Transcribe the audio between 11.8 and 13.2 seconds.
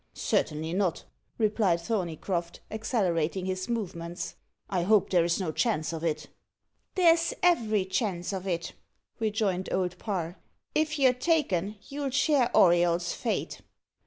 you'll share Auriol's